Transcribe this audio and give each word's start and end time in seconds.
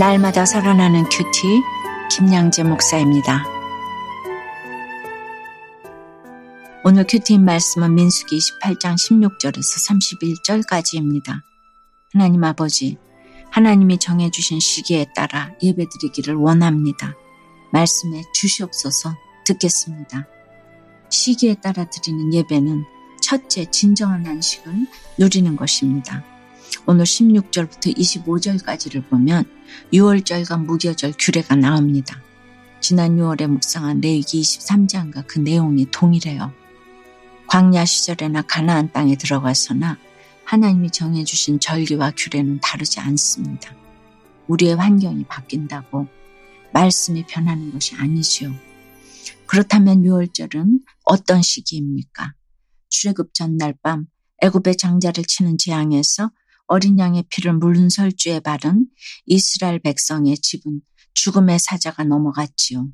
날마다 0.00 0.46
살아나는 0.46 1.04
큐티 1.10 1.60
김양재 2.10 2.62
목사입니다. 2.62 3.44
오늘 6.84 7.04
큐티인 7.06 7.44
말씀은 7.44 7.96
민수기 7.96 8.38
28장 8.38 8.94
16절에서 8.94 10.64
31절까지입니다. 10.64 11.42
하나님 12.14 12.44
아버지, 12.44 12.96
하나님이 13.50 13.98
정해주신 13.98 14.58
시기에 14.58 15.04
따라 15.14 15.52
예배드리기를 15.62 16.34
원합니다. 16.34 17.14
말씀해 17.70 18.22
주시옵소서 18.32 19.14
듣겠습니다. 19.44 20.26
시기에 21.10 21.56
따라 21.56 21.84
드리는 21.90 22.32
예배는 22.32 22.84
첫째 23.20 23.66
진정한 23.66 24.26
안식을 24.26 24.72
누리는 25.18 25.56
것입니다. 25.56 26.29
오늘 26.86 27.04
16절부터 27.04 27.96
25절까지를 27.96 29.08
보면 29.08 29.44
6월절과 29.92 30.64
무교절 30.64 31.14
규례가 31.18 31.56
나옵니다. 31.56 32.22
지난 32.80 33.16
6월에 33.16 33.46
묵상한 33.46 34.00
레위기 34.00 34.40
23장과 34.40 35.26
그 35.26 35.38
내용이 35.38 35.90
동일해요. 35.90 36.52
광야 37.46 37.84
시절에나 37.84 38.42
가나안 38.42 38.92
땅에 38.92 39.16
들어가서나 39.16 39.98
하나님이 40.44 40.90
정해주신 40.90 41.60
절기와 41.60 42.12
규례는 42.16 42.60
다르지 42.60 43.00
않습니다. 43.00 43.74
우리의 44.48 44.76
환경이 44.76 45.24
바뀐다고 45.24 46.08
말씀이 46.72 47.24
변하는 47.26 47.72
것이 47.72 47.94
아니지요. 47.96 48.52
그렇다면 49.46 50.02
6월절은 50.02 50.80
어떤 51.04 51.42
시기입니까? 51.42 52.34
출애굽 52.88 53.34
전날 53.34 53.74
밤 53.82 54.06
애굽의 54.42 54.76
장자를 54.76 55.24
치는 55.24 55.58
재앙에서 55.58 56.30
어린 56.72 57.00
양의 57.00 57.24
피를 57.28 57.54
물른 57.54 57.88
설주에 57.88 58.38
바른 58.38 58.86
이스라엘 59.26 59.80
백성의 59.80 60.38
집은 60.38 60.80
죽음의 61.14 61.58
사자가 61.58 62.04
넘어갔지요. 62.04 62.88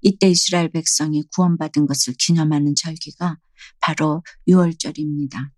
이때 0.00 0.30
이스라엘 0.30 0.70
백성이 0.70 1.24
구원받은 1.34 1.84
것을 1.84 2.14
기념하는 2.18 2.74
절기가 2.74 3.36
바로 3.80 4.22
6월절입니다. 4.48 5.50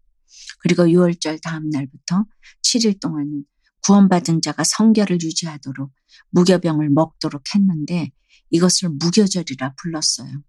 그리고 0.58 0.82
6월절 0.82 1.40
다음 1.42 1.70
날부터 1.70 2.24
7일 2.62 3.00
동안은 3.00 3.44
구원받은 3.86 4.42
자가 4.42 4.64
성결을 4.64 5.22
유지하도록 5.22 5.92
무교병을 6.30 6.90
먹도록 6.90 7.54
했는데 7.54 8.10
이것을 8.50 8.88
무교절이라 8.88 9.76
불렀어요. 9.76 10.42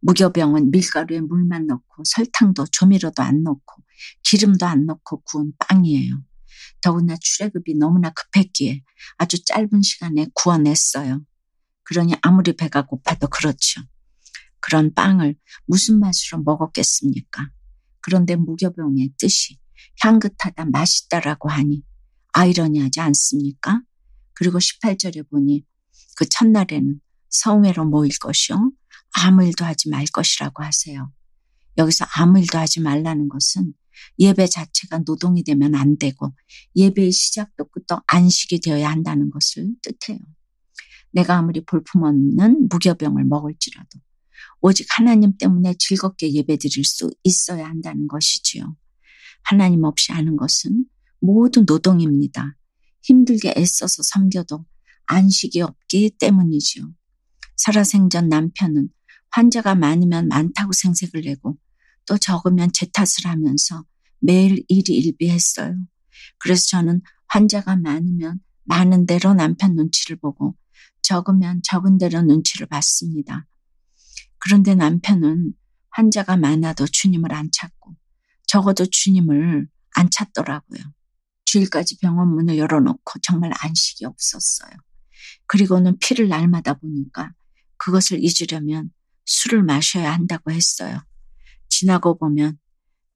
무교병은 0.00 0.72
밀가루에 0.72 1.22
물만 1.22 1.68
넣고 1.68 2.02
설탕도 2.04 2.66
조미료도 2.70 3.22
안 3.22 3.42
넣고 3.44 3.82
기름도 4.22 4.66
안 4.66 4.84
넣고 4.84 5.22
구운 5.22 5.54
빵이에요. 5.58 6.22
더구나 6.80 7.16
출애굽이 7.20 7.76
너무나 7.78 8.10
급했기에 8.10 8.82
아주 9.16 9.42
짧은 9.44 9.82
시간에 9.82 10.26
구워냈어요. 10.34 11.24
그러니 11.84 12.14
아무리 12.22 12.56
배가 12.56 12.86
고파도 12.86 13.28
그렇죠. 13.28 13.82
그런 14.60 14.94
빵을 14.94 15.36
무슨 15.66 16.00
맛으로 16.00 16.42
먹었겠습니까? 16.42 17.50
그런데 18.00 18.36
무교병의 18.36 19.12
뜻이 19.18 19.58
향긋하다 20.00 20.66
맛있다라고 20.66 21.50
하니 21.50 21.82
아이러니하지 22.32 23.00
않습니까? 23.00 23.82
그리고 24.34 24.58
18절에 24.58 25.28
보니 25.30 25.64
그 26.16 26.28
첫날에는 26.28 27.00
성회로 27.28 27.84
모일 27.86 28.12
것이요 28.18 28.72
아무 29.12 29.44
일도 29.44 29.64
하지 29.64 29.90
말 29.90 30.06
것이라고 30.06 30.62
하세요. 30.62 31.12
여기서 31.76 32.06
아무 32.16 32.38
일도 32.38 32.58
하지 32.58 32.80
말라는 32.80 33.28
것은 33.28 33.74
예배 34.18 34.46
자체가 34.46 34.98
노동이 35.06 35.44
되면 35.44 35.74
안 35.74 35.98
되고 35.98 36.34
예배의 36.76 37.12
시작도 37.12 37.68
끝도 37.70 38.00
안식이 38.06 38.60
되어야 38.60 38.90
한다는 38.90 39.30
것을 39.30 39.74
뜻해요. 39.82 40.18
내가 41.12 41.38
아무리 41.38 41.64
볼품없는 41.64 42.68
무교병을 42.68 43.24
먹을지라도 43.24 44.00
오직 44.60 44.86
하나님 44.90 45.36
때문에 45.36 45.74
즐겁게 45.78 46.32
예배 46.32 46.56
드릴 46.56 46.84
수 46.84 47.10
있어야 47.22 47.66
한다는 47.66 48.08
것이지요. 48.08 48.76
하나님 49.42 49.84
없이 49.84 50.12
하는 50.12 50.36
것은 50.36 50.86
모두 51.20 51.64
노동입니다. 51.66 52.56
힘들게 53.02 53.54
애써서 53.56 54.02
섬겨도 54.02 54.64
안식이 55.06 55.60
없기 55.60 56.16
때문이지요. 56.18 56.92
살아생전 57.56 58.28
남편은 58.28 58.88
환자가 59.30 59.74
많으면 59.74 60.28
많다고 60.28 60.72
생색을 60.72 61.22
내고 61.22 61.58
또 62.06 62.18
적으면 62.18 62.70
제 62.72 62.86
탓을 62.86 63.26
하면서 63.26 63.84
매일 64.20 64.64
일이 64.68 64.94
일비했어요. 64.98 65.76
그래서 66.38 66.66
저는 66.68 67.00
환자가 67.28 67.76
많으면 67.76 68.40
많은 68.64 69.06
대로 69.06 69.34
남편 69.34 69.74
눈치를 69.74 70.16
보고 70.16 70.56
적으면 71.02 71.60
적은 71.62 71.98
대로 71.98 72.22
눈치를 72.22 72.66
봤습니다. 72.66 73.46
그런데 74.38 74.74
남편은 74.74 75.52
환자가 75.90 76.36
많아도 76.36 76.86
주님을 76.86 77.32
안 77.32 77.50
찾고 77.52 77.94
적어도 78.46 78.86
주님을 78.86 79.68
안 79.96 80.10
찾더라고요. 80.10 80.80
주일까지 81.44 81.98
병원 81.98 82.28
문을 82.34 82.58
열어놓고 82.58 83.20
정말 83.22 83.52
안식이 83.58 84.04
없었어요. 84.04 84.70
그리고는 85.46 85.98
피를 85.98 86.28
날마다 86.28 86.74
보니까 86.74 87.32
그것을 87.76 88.18
잊으려면 88.22 88.90
술을 89.26 89.62
마셔야 89.62 90.12
한다고 90.12 90.50
했어요. 90.50 91.00
지나고 91.78 92.18
보면 92.18 92.58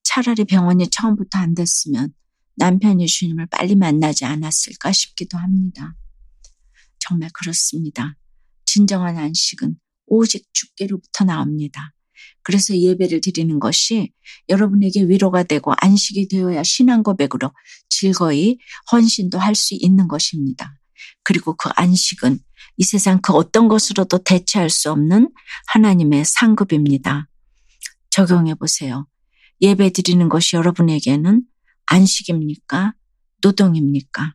차라리 0.03 0.45
병원이 0.45 0.89
처음부터 0.91 1.39
안 1.39 1.55
됐으면 1.55 2.13
남편이 2.57 3.07
주님을 3.07 3.47
빨리 3.47 3.77
만나지 3.77 4.25
않았을까 4.25 4.91
싶기도 4.91 5.39
합니다. 5.39 5.95
정말 6.99 7.31
그렇습니다. 7.33 8.17
진정한 8.67 9.17
안식은 9.17 9.77
오직 10.07 10.49
주께로부터 10.53 11.25
나옵니다. 11.25 11.93
그래서 12.43 12.77
예배를 12.77 13.21
드리는 13.21 13.61
것이 13.61 14.13
여러분에게 14.49 15.03
위로가 15.05 15.45
되고 15.45 15.73
안식이 15.77 16.27
되어야 16.29 16.63
신앙 16.65 17.03
고백으로 17.05 17.53
즐거이 17.91 18.59
헌신도 18.91 19.39
할 19.39 19.55
수 19.55 19.75
있는 19.79 20.09
것입니다. 20.09 20.75
그리고 21.23 21.55
그 21.55 21.71
안식은 21.77 22.41
이 22.79 22.85
세상 22.85 23.21
그 23.21 23.33
어떤 23.35 23.69
것으로도 23.69 24.25
대체할 24.25 24.69
수 24.71 24.91
없는 24.91 25.31
하나님의 25.69 26.25
상급입니다. 26.25 27.28
적용해 28.11 28.55
보세요. 28.55 29.07
예배 29.61 29.91
드리는 29.91 30.29
것이 30.29 30.57
여러분에게는 30.57 31.43
안식입니까? 31.87 32.95
노동입니까? 33.43 34.35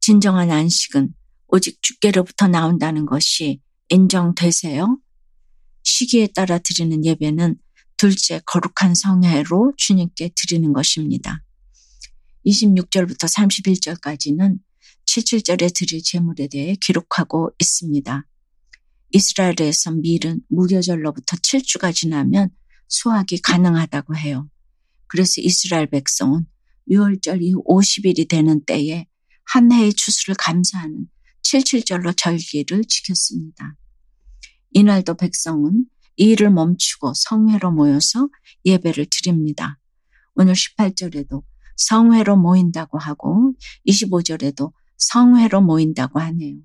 진정한 0.00 0.50
안식은 0.50 1.14
오직 1.48 1.82
주께로부터 1.82 2.48
나온다는 2.48 3.06
것이 3.06 3.60
인정되세요? 3.88 4.98
시기에 5.84 6.28
따라 6.28 6.58
드리는 6.58 7.04
예배는 7.04 7.56
둘째 7.96 8.40
거룩한 8.46 8.94
성회로 8.94 9.74
주님께 9.76 10.30
드리는 10.34 10.72
것입니다. 10.72 11.42
26절부터 12.46 13.28
31절까지는 13.28 14.58
77절에 15.06 15.74
드릴 15.74 16.02
제물에 16.02 16.48
대해 16.48 16.76
기록하고 16.80 17.50
있습니다. 17.58 18.26
이스라엘에서 19.12 19.92
밀은 19.92 20.40
무교절로부터 20.48 21.36
7주가 21.36 21.94
지나면 21.94 22.50
수확이 22.92 23.40
가능하다고 23.40 24.16
해요. 24.16 24.48
그래서 25.06 25.40
이스라엘 25.40 25.88
백성은 25.88 26.46
6월절 26.90 27.42
이후 27.42 27.64
50일이 27.64 28.28
되는 28.28 28.62
때에 28.64 29.06
한 29.44 29.72
해의 29.72 29.94
추수를 29.94 30.34
감사하는 30.38 31.06
77절로 31.42 32.14
절기를 32.16 32.84
지켰습니다. 32.84 33.76
이날도 34.72 35.16
백성은 35.16 35.86
이 36.16 36.24
일을 36.24 36.50
멈추고 36.50 37.14
성회로 37.14 37.72
모여서 37.72 38.28
예배를 38.66 39.06
드립니다. 39.10 39.78
오늘 40.34 40.52
18절에도 40.52 41.42
성회로 41.76 42.36
모인다고 42.36 42.98
하고 42.98 43.54
25절에도 43.88 44.72
성회로 44.98 45.62
모인다고 45.62 46.20
하네요. 46.20 46.58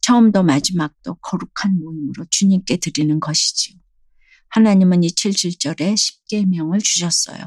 처음도 0.00 0.42
마지막도 0.42 1.16
거룩한 1.16 1.78
모임으로 1.78 2.24
주님께 2.30 2.78
드리는 2.78 3.20
것이지요. 3.20 3.78
하나님은 4.50 5.04
이 5.04 5.08
77절에 5.08 5.94
10계명을 5.94 6.82
주셨어요. 6.82 7.44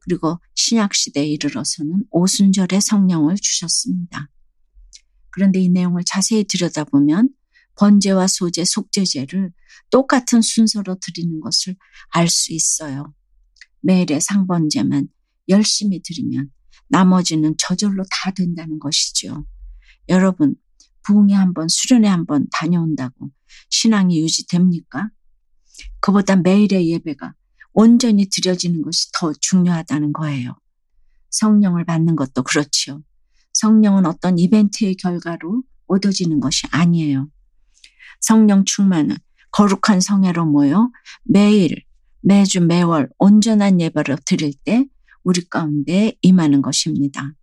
그리고 0.00 0.38
신약시대에 0.54 1.26
이르러서는 1.26 2.04
오순절에 2.10 2.80
성령을 2.80 3.36
주셨습니다. 3.36 4.28
그런데 5.30 5.60
이 5.60 5.68
내용을 5.68 6.02
자세히 6.04 6.44
들여다보면 6.44 7.30
번제와 7.76 8.26
소제, 8.26 8.64
속죄제를 8.64 9.52
똑같은 9.90 10.42
순서로 10.42 10.98
드리는 11.00 11.40
것을 11.40 11.76
알 12.10 12.28
수 12.28 12.52
있어요. 12.52 13.12
매일의 13.80 14.20
상번제만 14.20 15.08
열심히 15.48 16.00
드리면 16.02 16.50
나머지는 16.88 17.54
저절로 17.58 18.04
다 18.10 18.30
된다는 18.30 18.78
것이죠. 18.78 19.44
여러분, 20.08 20.54
부흥에 21.06 21.34
한번, 21.34 21.68
수련회 21.68 22.08
한번 22.08 22.46
다녀온다고 22.52 23.30
신앙이 23.70 24.20
유지됩니까? 24.20 25.10
그보다 26.00 26.36
매일의 26.36 26.90
예배가 26.90 27.34
온전히 27.72 28.28
드려지는 28.28 28.82
것이 28.82 29.10
더 29.12 29.32
중요하다는 29.32 30.12
거예요. 30.12 30.56
성령을 31.30 31.84
받는 31.84 32.16
것도 32.16 32.42
그렇지요. 32.42 33.02
성령은 33.52 34.06
어떤 34.06 34.38
이벤트의 34.38 34.96
결과로 34.96 35.62
얻어지는 35.86 36.40
것이 36.40 36.66
아니에요. 36.70 37.28
성령 38.20 38.64
충만은 38.64 39.16
거룩한 39.50 40.00
성회로 40.00 40.46
모여 40.46 40.90
매일, 41.24 41.82
매주, 42.20 42.60
매월 42.60 43.08
온전한 43.18 43.80
예배를 43.80 44.18
드릴 44.24 44.54
때 44.64 44.86
우리 45.22 45.44
가운데 45.48 46.14
임하는 46.22 46.62
것입니다. 46.62 47.34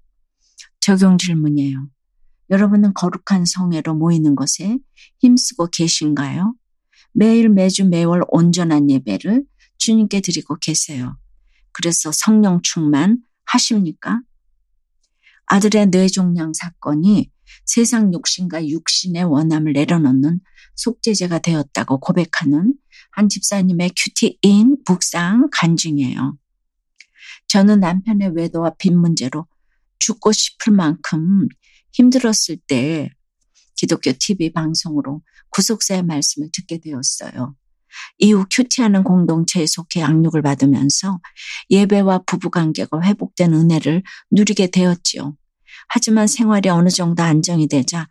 적용 0.79 1.17
질문이에요. 1.17 1.87
여러분은 2.49 2.93
거룩한 2.93 3.45
성회로 3.45 3.95
모이는 3.95 4.35
것에 4.35 4.79
힘쓰고 5.19 5.67
계신가요? 5.67 6.53
매일 7.13 7.49
매주 7.49 7.85
매월 7.85 8.21
온전한 8.29 8.89
예배를 8.89 9.43
주님께 9.77 10.21
드리고 10.21 10.57
계세요. 10.59 11.17
그래서 11.71 12.11
성령 12.11 12.61
충만 12.61 13.19
하십니까? 13.45 14.21
아들의 15.47 15.87
뇌종양 15.87 16.53
사건이 16.53 17.29
세상 17.65 18.13
욕심과 18.13 18.67
육신의 18.67 19.25
원함을 19.25 19.73
내려놓는 19.73 20.39
속죄제가 20.75 21.39
되었다고 21.39 21.99
고백하는 21.99 22.73
한 23.11 23.29
집사님의 23.29 23.91
큐티인 23.95 24.77
묵상 24.87 25.49
간증이에요. 25.51 26.37
저는 27.47 27.81
남편의 27.81 28.29
외도와 28.35 28.75
빚 28.77 28.93
문제로 28.93 29.47
죽고 29.99 30.31
싶을 30.31 30.73
만큼 30.73 31.47
힘들었을 31.91 32.57
때 32.67 33.09
기독교 33.81 34.11
TV 34.13 34.53
방송으로 34.53 35.23
구속사의 35.49 36.03
말씀을 36.03 36.49
듣게 36.53 36.77
되었어요. 36.77 37.55
이후 38.19 38.45
큐티하는 38.51 39.03
공동체에 39.03 39.65
속해 39.65 40.01
양육을 40.01 40.43
받으면서 40.43 41.19
예배와 41.71 42.19
부부관계가 42.27 43.01
회복된 43.01 43.55
은혜를 43.55 44.03
누리게 44.29 44.67
되었지요. 44.67 45.35
하지만 45.89 46.27
생활이 46.27 46.69
어느 46.69 46.89
정도 46.89 47.23
안정이 47.23 47.67
되자 47.67 48.07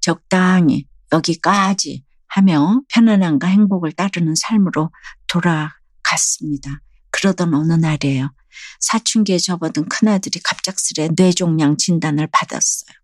적당히 0.00 0.88
여기까지 1.12 2.02
하며 2.26 2.82
편안함과 2.92 3.46
행복을 3.46 3.92
따르는 3.92 4.34
삶으로 4.34 4.90
돌아갔습니다. 5.28 6.80
그러던 7.12 7.54
어느 7.54 7.72
날이에요. 7.74 8.34
사춘기에 8.80 9.38
접어든 9.38 9.88
큰아들이 9.88 10.40
갑작스레 10.40 11.10
뇌종양 11.16 11.76
진단을 11.76 12.28
받았어요. 12.32 13.03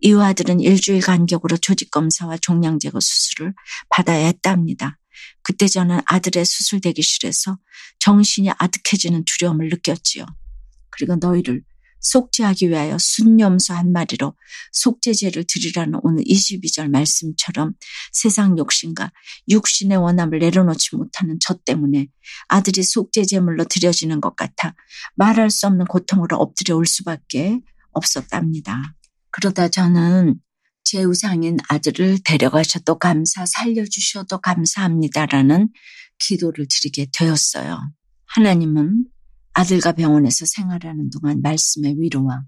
이후 0.00 0.22
아들은 0.22 0.60
일주일 0.60 1.00
간격으로 1.00 1.56
조직 1.56 1.90
검사와 1.90 2.38
종양 2.38 2.78
제거 2.78 3.00
수술을 3.00 3.54
받아야 3.88 4.26
했답니다. 4.26 4.98
그때 5.42 5.66
저는 5.66 6.00
아들의 6.06 6.44
수술 6.44 6.80
대기실에서 6.80 7.58
정신이 7.98 8.50
아득해지는 8.58 9.24
두려움을 9.24 9.68
느꼈지요. 9.68 10.24
그리고 10.90 11.16
너희를 11.16 11.62
속죄하기 12.00 12.70
위하여 12.70 12.96
순념소 12.98 13.74
한 13.74 13.92
마리로 13.92 14.34
속죄제를 14.72 15.44
드리라는 15.48 16.00
오늘 16.02 16.22
22절 16.24 16.88
말씀처럼 16.90 17.72
세상 18.12 18.56
욕심과 18.58 19.10
육신의 19.48 19.98
원함을 19.98 20.38
내려놓지 20.38 20.96
못하는 20.96 21.38
저 21.40 21.54
때문에 21.54 22.08
아들이 22.48 22.82
속죄제물로 22.82 23.64
드려지는 23.64 24.20
것 24.20 24.36
같아 24.36 24.74
말할 25.16 25.50
수 25.50 25.66
없는 25.66 25.86
고통으로 25.86 26.36
엎드려 26.36 26.76
올 26.76 26.86
수밖에 26.86 27.60
없었답니다. 27.92 28.94
그러다 29.30 29.68
저는 29.68 30.40
제 30.84 31.04
우상인 31.04 31.58
아들을 31.68 32.18
데려가셔도 32.24 32.98
감사, 32.98 33.44
살려주셔도 33.46 34.38
감사합니다라는 34.38 35.68
기도를 36.18 36.66
드리게 36.68 37.08
되었어요. 37.12 37.78
하나님은 38.26 39.04
아들과 39.52 39.92
병원에서 39.92 40.46
생활하는 40.46 41.10
동안 41.10 41.42
말씀의 41.42 41.96
위로와 42.00 42.44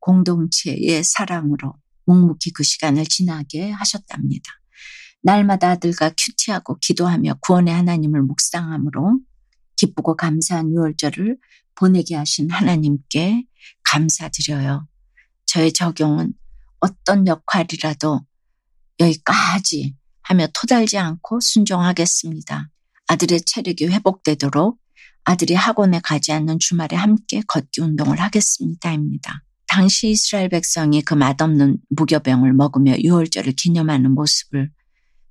공동체의 0.00 1.02
사랑으로 1.04 1.74
묵묵히 2.06 2.52
그 2.52 2.62
시간을 2.62 3.06
지나게 3.06 3.70
하셨답니다. 3.70 4.50
날마다 5.22 5.70
아들과 5.70 6.10
큐티하고 6.10 6.78
기도하며 6.80 7.38
구원의 7.40 7.72
하나님을 7.72 8.22
묵상함으로 8.22 9.20
기쁘고 9.76 10.16
감사한 10.16 10.72
유월절을 10.72 11.38
보내게 11.76 12.16
하신 12.16 12.50
하나님께 12.50 13.44
감사드려요. 13.84 14.86
저의 15.52 15.70
적용은 15.70 16.32
어떤 16.80 17.26
역할이라도 17.26 18.22
여기까지 18.98 19.94
하며 20.22 20.46
토달지 20.54 20.96
않고 20.96 21.40
순종하겠습니다. 21.40 22.70
아들의 23.08 23.42
체력이 23.42 23.88
회복되도록 23.88 24.78
아들이 25.24 25.52
학원에 25.52 26.00
가지 26.02 26.32
않는 26.32 26.58
주말에 26.58 26.96
함께 26.96 27.42
걷기 27.46 27.82
운동을 27.82 28.18
하겠습니다입니다. 28.18 29.42
당시 29.66 30.08
이스라엘 30.08 30.48
백성이 30.48 31.02
그 31.02 31.12
맛없는 31.12 31.76
무교병을 31.90 32.54
먹으며 32.54 32.96
유월절을 32.98 33.52
기념하는 33.52 34.12
모습을 34.12 34.70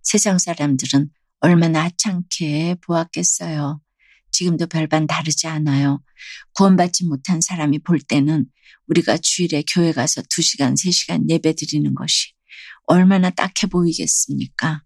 세상 0.03 0.38
사람들은 0.38 1.09
얼마나 1.39 1.83
하찮게 1.85 2.75
보았겠어요. 2.85 3.81
지금도 4.31 4.68
별반 4.68 5.07
다르지 5.07 5.48
않아요. 5.48 6.01
구원받지 6.56 7.06
못한 7.06 7.42
사람이 7.42 7.80
볼 7.80 8.00
때는 8.00 8.45
우리가 8.88 9.18
주일에 9.18 9.63
교회 9.72 9.92
가서 9.92 10.22
2시간, 10.22 10.74
3시간 10.74 11.30
예배 11.30 11.56
드리는 11.56 11.94
것이 11.95 12.33
얼마나 12.88 13.30
딱해 13.30 13.68
보이겠습니까? 13.69 14.83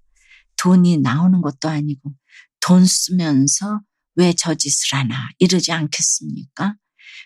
돈이 0.57 0.97
나오는 0.99 1.41
것도 1.41 1.69
아니고 1.69 2.13
돈 2.61 2.85
쓰면서 2.85 3.81
왜 4.15 4.33
저 4.33 4.55
짓을 4.55 4.97
하나 4.97 5.29
이러지 5.39 5.71
않겠습니까? 5.71 6.75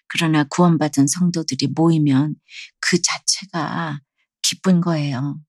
그러나 0.08 0.44
구원받은 0.46 1.08
성도들이 1.08 1.68
모이면 1.76 2.36
그 2.80 3.00
자체가 3.02 4.00
기쁜 4.42 4.82
거예요. 4.82 5.40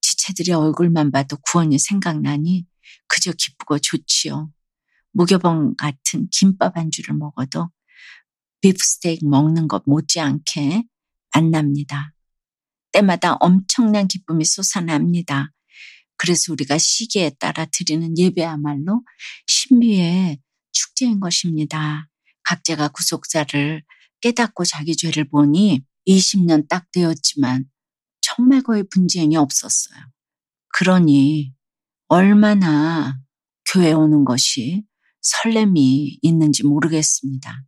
지체들의 0.00 0.54
얼굴만 0.54 1.12
봐도 1.12 1.36
구원이 1.36 1.78
생각나니 1.78 2.66
그저 3.06 3.32
기쁘고 3.32 3.78
좋지요. 3.78 4.50
무교봉 5.14 5.76
같은 5.76 6.28
김밥 6.30 6.76
한 6.76 6.90
줄을 6.90 7.16
먹어도 7.16 7.70
비프스테이크 8.60 9.24
먹는 9.24 9.68
것 9.68 9.84
못지않게 9.86 10.84
만납니다. 11.34 12.12
때마다 12.92 13.34
엄청난 13.34 14.06
기쁨이 14.06 14.44
솟아납니다. 14.44 15.50
그래서 16.16 16.52
우리가 16.52 16.78
시기에 16.78 17.30
따라 17.38 17.66
드리는 17.66 18.16
예배야말로 18.16 19.02
신비의 19.46 20.38
축제인 20.72 21.20
것입니다. 21.20 22.08
각자가 22.44 22.88
구속사를 22.88 23.82
깨닫고 24.20 24.64
자기 24.64 24.96
죄를 24.96 25.28
보니 25.28 25.84
20년 26.06 26.68
딱 26.68 26.90
되었지만 26.92 27.66
정말 28.20 28.62
거의 28.62 28.84
분쟁이 28.88 29.36
없었어요. 29.36 29.98
그러니 30.68 31.52
얼마나 32.08 33.18
교회 33.70 33.92
오는 33.92 34.24
것이 34.24 34.84
설렘이 35.24 36.18
있는지 36.20 36.62
모르겠습니다. 36.64 37.64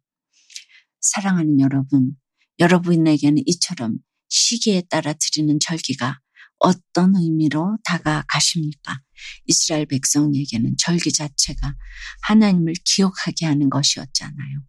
사랑하는 1.01 1.59
여러분, 1.59 2.13
여러분에게는 2.59 3.43
이처럼 3.47 3.97
시기에 4.29 4.83
따라 4.91 5.15
드리는 5.15 5.59
절기가 5.59 6.21
어떤 6.59 7.17
의미로 7.17 7.79
다가가십니까? 7.85 9.01
이스라엘 9.47 9.87
백성에게는 9.87 10.77
절기 10.79 11.13
자체가 11.13 11.75
하나님을 12.23 12.75
기억하게 12.85 13.47
하는 13.47 13.71
것이었잖아요. 13.71 14.63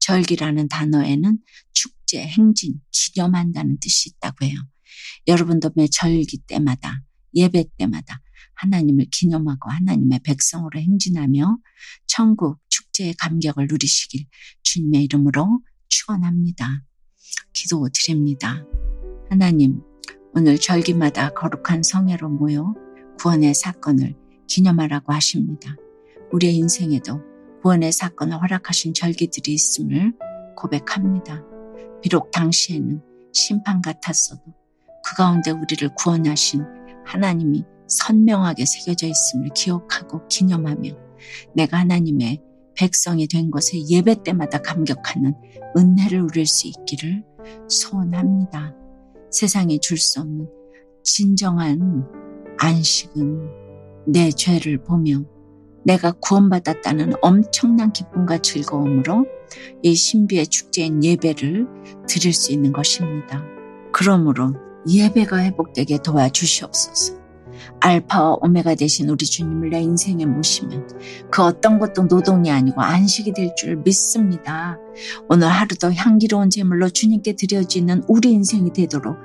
절기라는 0.00 0.68
단어에는 0.68 1.38
축제, 1.72 2.26
행진, 2.26 2.80
기념한다는 2.90 3.78
뜻이 3.80 4.10
있다고 4.10 4.44
해요. 4.44 4.56
여러분도 5.28 5.70
매 5.76 5.86
절기 5.86 6.38
때마다, 6.46 7.02
예배 7.34 7.64
때마다 7.78 8.20
하나님을 8.56 9.06
기념하고 9.10 9.70
하나님의 9.70 10.20
백성으로 10.24 10.78
행진하며 10.80 11.58
천국 12.06 12.58
축제의 12.68 13.14
감격을 13.14 13.66
누리시길 13.68 14.26
주님의 14.62 15.04
이름으로 15.04 15.60
축원합니다. 15.88 16.82
기도 17.52 17.88
드립니다. 17.92 18.64
하나님, 19.30 19.80
오늘 20.34 20.58
절기마다 20.58 21.30
거룩한 21.30 21.82
성회로 21.82 22.28
모여 22.28 22.74
구원의 23.20 23.54
사건을 23.54 24.16
기념하라고 24.48 25.12
하십니다. 25.12 25.76
우리의 26.32 26.56
인생에도 26.56 27.20
구원의 27.62 27.92
사건을 27.92 28.40
허락하신 28.42 28.94
절기들이 28.94 29.54
있음을 29.54 30.12
고백합니다. 30.56 31.42
비록 32.02 32.30
당시에는 32.30 33.00
심판 33.32 33.80
같았어도 33.80 34.42
그 35.04 35.16
가운데 35.16 35.50
우리를 35.50 35.94
구원하신 35.94 36.64
하나님이 37.04 37.64
선명하게 37.86 38.64
새겨져 38.64 39.06
있음을 39.06 39.50
기억하고 39.54 40.26
기념하며 40.28 40.90
내가 41.54 41.78
하나님의 41.78 42.40
백성이 42.76 43.26
된 43.28 43.50
것에 43.50 43.78
예배 43.88 44.22
때마다 44.24 44.60
감격하는 44.60 45.34
은혜를 45.76 46.26
누릴 46.26 46.46
수 46.46 46.66
있기를 46.66 47.24
소원합니다. 47.68 48.74
세상에 49.30 49.78
줄 49.78 49.98
수 49.98 50.20
없는 50.20 50.48
진정한 51.02 52.04
안식은 52.58 53.48
내 54.06 54.30
죄를 54.30 54.82
보며 54.82 55.24
내가 55.84 56.12
구원받았다는 56.12 57.14
엄청난 57.20 57.92
기쁨과 57.92 58.38
즐거움으로 58.38 59.26
이 59.82 59.94
신비의 59.94 60.46
축제인 60.46 61.04
예배를 61.04 61.66
드릴 62.08 62.32
수 62.32 62.52
있는 62.52 62.72
것입니다. 62.72 63.44
그러므로 63.92 64.54
예배가 64.88 65.38
회복되게 65.42 65.98
도와주시옵소서. 65.98 67.23
알파와 67.80 68.38
오메가 68.40 68.74
되신 68.74 69.08
우리 69.08 69.24
주님을 69.24 69.70
내 69.70 69.80
인생에 69.80 70.26
모시면 70.26 70.88
그 71.30 71.42
어떤 71.42 71.78
것도 71.78 72.02
노동이 72.04 72.50
아니고 72.50 72.80
안식이 72.82 73.32
될 73.32 73.54
줄 73.56 73.76
믿습니다. 73.76 74.78
오늘 75.28 75.48
하루도 75.48 75.92
향기로운 75.92 76.50
제물로 76.50 76.88
주님께 76.88 77.36
드려지는 77.36 78.02
우리 78.08 78.32
인생이 78.32 78.72
되도록 78.72 79.16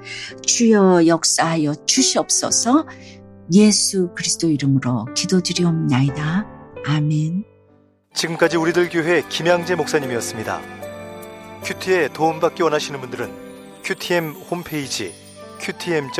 주여 0.46 1.08
역사하여 1.08 1.86
주시옵소서 1.86 2.86
예수 3.54 4.10
그리스도 4.16 4.50
이름으로 4.50 5.06
기도드리옵나이다. 5.16 6.46
아멘. 6.86 7.44
지금까지 8.14 8.58
우리들 8.58 8.90
교회 8.90 9.24
김양재 9.28 9.76
목사님이었습니다. 9.76 10.62
큐티에 11.64 12.10
도움받기 12.14 12.62
원하시는 12.64 13.00
분들은 13.02 13.30
큐티엠 13.84 14.32
홈페이지 14.50 15.14
qtm.or.kr 15.60 16.20